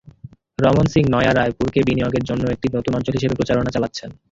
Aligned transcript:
রমন 0.59 0.85
সিং 0.93 1.03
নয়া 1.13 1.31
রায়পুরকে 1.33 1.79
বিনিয়োগের 1.87 2.23
জন্য 2.29 2.43
একটি 2.55 2.67
নতুন 2.75 2.93
অঞ্চল 2.97 3.13
হিসেবে 3.17 3.37
প্রচারণা 3.39 3.73
চালাচ্ছেন। 3.73 4.09